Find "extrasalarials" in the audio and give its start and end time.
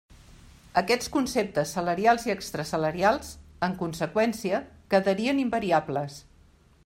2.35-3.29